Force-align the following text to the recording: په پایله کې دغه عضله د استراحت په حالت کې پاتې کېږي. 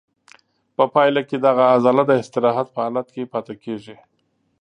په 0.75 0.83
پایله 0.93 1.21
کې 1.29 1.37
دغه 1.45 1.63
عضله 1.75 2.01
د 2.07 2.11
استراحت 2.21 2.67
په 2.71 2.79
حالت 2.83 3.07
کې 3.13 3.29
پاتې 3.33 3.53
کېږي. 3.63 3.95